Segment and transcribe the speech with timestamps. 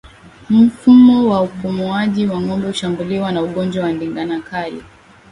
[0.49, 4.83] Mfumo wa upumuaji wa ngombe hushambuliwa na ugonjwa wa ndigana kali